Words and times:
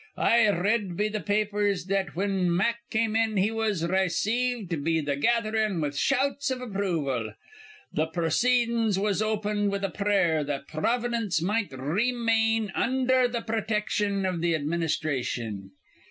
I 0.17 0.47
r 0.47 0.63
read 0.63 0.97
be 0.97 1.11
th' 1.11 1.23
papers 1.23 1.85
that 1.85 2.13
whin 2.15 2.55
Mack 2.57 2.79
come 2.91 3.15
in 3.15 3.37
he 3.37 3.51
was 3.51 3.83
rayceived 3.83 4.83
be 4.83 4.99
th' 4.99 5.21
gatherin' 5.21 5.79
with 5.79 5.95
shouts 5.95 6.49
iv 6.49 6.59
approval. 6.59 7.35
Th' 7.95 8.11
proceedin's 8.11 8.97
was 8.97 9.21
opened 9.21 9.69
with 9.71 9.83
a 9.83 9.91
prayer 9.91 10.43
that 10.43 10.67
Providence 10.67 11.39
might 11.39 11.71
r 11.71 11.85
remain 11.85 12.71
undher 12.73 13.27
th' 13.27 13.45
protection 13.45 14.25
iv 14.25 14.41
th' 14.41 14.55
administhration. 14.55 15.69